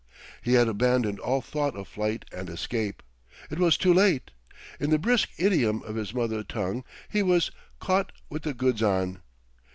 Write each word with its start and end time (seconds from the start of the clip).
He 0.41 0.53
had 0.53 0.67
abandoned 0.67 1.19
all 1.19 1.41
thought 1.41 1.75
of 1.75 1.87
flight 1.87 2.25
and 2.31 2.49
escape. 2.49 3.03
It 3.51 3.59
was 3.59 3.77
too 3.77 3.93
late; 3.93 4.31
in 4.79 4.89
the 4.89 4.97
brisk 4.97 5.29
idiom 5.37 5.83
of 5.83 5.93
his 5.95 6.11
mother 6.11 6.41
tongue, 6.41 6.83
he 7.07 7.21
was 7.21 7.51
"caught 7.79 8.11
with 8.27 8.41
the 8.41 8.55
goods 8.55 8.81
on." 8.81 9.19